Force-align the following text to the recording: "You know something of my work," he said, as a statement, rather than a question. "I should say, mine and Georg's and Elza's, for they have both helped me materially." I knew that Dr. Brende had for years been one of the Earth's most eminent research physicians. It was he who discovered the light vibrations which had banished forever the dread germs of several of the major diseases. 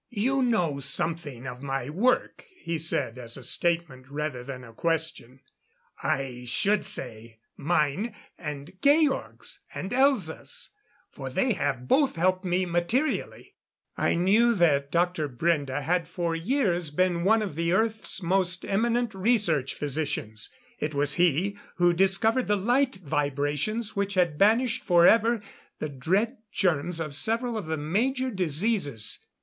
"You 0.15 0.41
know 0.41 0.79
something 0.79 1.45
of 1.45 1.61
my 1.61 1.87
work," 1.87 2.45
he 2.57 2.79
said, 2.79 3.19
as 3.19 3.37
a 3.37 3.43
statement, 3.43 4.09
rather 4.09 4.43
than 4.43 4.63
a 4.63 4.73
question. 4.73 5.41
"I 6.01 6.45
should 6.47 6.85
say, 6.85 7.37
mine 7.55 8.15
and 8.35 8.73
Georg's 8.81 9.59
and 9.75 9.91
Elza's, 9.91 10.71
for 11.11 11.29
they 11.29 11.53
have 11.53 11.87
both 11.87 12.15
helped 12.15 12.43
me 12.43 12.65
materially." 12.65 13.53
I 13.95 14.15
knew 14.15 14.55
that 14.55 14.91
Dr. 14.91 15.29
Brende 15.29 15.83
had 15.83 16.07
for 16.07 16.35
years 16.35 16.89
been 16.89 17.23
one 17.23 17.43
of 17.43 17.53
the 17.53 17.71
Earth's 17.71 18.23
most 18.23 18.65
eminent 18.65 19.13
research 19.13 19.75
physicians. 19.75 20.51
It 20.79 20.95
was 20.95 21.13
he 21.21 21.59
who 21.75 21.93
discovered 21.93 22.47
the 22.47 22.57
light 22.57 22.95
vibrations 22.95 23.95
which 23.95 24.15
had 24.15 24.39
banished 24.39 24.83
forever 24.83 25.43
the 25.77 25.89
dread 25.89 26.37
germs 26.51 26.99
of 26.99 27.13
several 27.13 27.55
of 27.55 27.67
the 27.67 27.77
major 27.77 28.31
diseases. 28.31 29.19